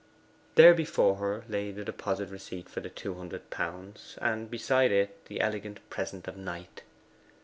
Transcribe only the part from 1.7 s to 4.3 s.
the deposit receipt for the two hundred pounds,